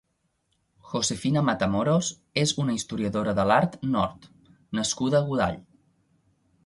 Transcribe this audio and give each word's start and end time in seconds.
Josefina 0.93 1.43
Matamoros 1.49 2.09
és 2.45 2.53
una 2.63 2.75
historiadora 2.77 3.35
de 3.41 3.45
l'art 3.51 3.77
nord- 3.97 4.27
nascuda 4.81 5.21
a 5.21 5.27
Godall. 5.29 5.61